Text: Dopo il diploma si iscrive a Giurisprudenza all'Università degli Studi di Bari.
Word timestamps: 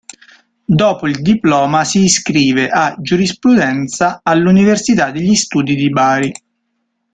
Dopo 0.65 1.05
il 1.07 1.21
diploma 1.21 1.83
si 1.83 2.05
iscrive 2.05 2.69
a 2.69 2.95
Giurisprudenza 2.99 4.21
all'Università 4.23 5.11
degli 5.11 5.35
Studi 5.35 5.75
di 5.75 5.89
Bari. 5.91 6.31